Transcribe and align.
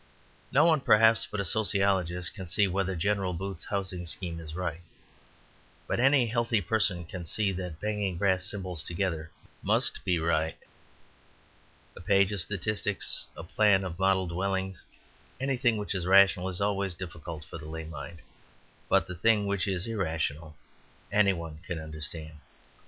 No 0.51 0.65
one, 0.65 0.81
perhaps, 0.81 1.27
but 1.29 1.39
a 1.39 1.45
sociologist 1.45 2.33
can 2.33 2.47
see 2.47 2.67
whether 2.67 2.95
General 2.95 3.33
Booth's 3.33 3.65
housing 3.65 4.07
scheme 4.07 4.39
is 4.39 4.55
right. 4.55 4.81
But 5.85 5.99
any 5.99 6.25
healthy 6.25 6.59
person 6.59 7.05
can 7.05 7.23
see 7.23 7.51
that 7.51 7.79
banging 7.79 8.17
brass 8.17 8.43
cymbals 8.43 8.81
together 8.81 9.29
must 9.61 10.03
be 10.03 10.17
right. 10.17 10.57
A 11.95 12.01
page 12.01 12.31
of 12.31 12.41
statistics, 12.41 13.27
a 13.37 13.43
plan 13.43 13.83
of 13.83 13.99
model 13.99 14.25
dwellings, 14.25 14.83
anything 15.39 15.77
which 15.77 15.93
is 15.93 16.07
rational, 16.07 16.49
is 16.49 16.61
always 16.61 16.95
difficult 16.95 17.45
for 17.45 17.59
the 17.59 17.69
lay 17.69 17.83
mind. 17.85 18.23
But 18.89 19.05
the 19.05 19.13
thing 19.13 19.45
which 19.45 19.67
is 19.67 19.85
irrational 19.85 20.55
any 21.11 21.31
one 21.33 21.59
can 21.67 21.77
understand. 21.77 22.37